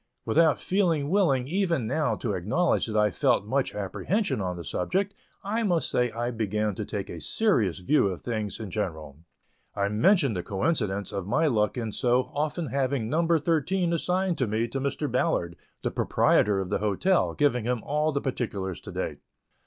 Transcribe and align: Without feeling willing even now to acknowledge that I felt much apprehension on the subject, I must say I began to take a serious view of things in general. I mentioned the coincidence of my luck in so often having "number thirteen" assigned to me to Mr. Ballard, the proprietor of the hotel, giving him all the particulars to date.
Without 0.25 0.59
feeling 0.59 1.09
willing 1.11 1.47
even 1.47 1.85
now 1.85 2.15
to 2.15 2.33
acknowledge 2.33 2.87
that 2.87 2.97
I 2.97 3.11
felt 3.11 3.45
much 3.45 3.75
apprehension 3.75 4.41
on 4.41 4.57
the 4.57 4.63
subject, 4.63 5.13
I 5.43 5.61
must 5.61 5.91
say 5.91 6.09
I 6.09 6.31
began 6.31 6.73
to 6.73 6.85
take 6.85 7.07
a 7.07 7.21
serious 7.21 7.77
view 7.77 8.07
of 8.07 8.21
things 8.21 8.59
in 8.59 8.71
general. 8.71 9.19
I 9.75 9.89
mentioned 9.89 10.35
the 10.35 10.41
coincidence 10.41 11.11
of 11.11 11.27
my 11.27 11.45
luck 11.45 11.77
in 11.77 11.91
so 11.91 12.31
often 12.33 12.65
having 12.65 13.11
"number 13.11 13.37
thirteen" 13.37 13.93
assigned 13.93 14.39
to 14.39 14.47
me 14.47 14.67
to 14.69 14.79
Mr. 14.81 15.07
Ballard, 15.07 15.55
the 15.83 15.91
proprietor 15.91 16.59
of 16.59 16.71
the 16.71 16.79
hotel, 16.79 17.35
giving 17.35 17.65
him 17.65 17.83
all 17.83 18.11
the 18.11 18.21
particulars 18.21 18.81
to 18.81 18.91
date. 18.91 19.19